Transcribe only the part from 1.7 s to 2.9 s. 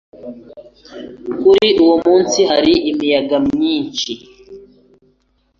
uwo munsi hari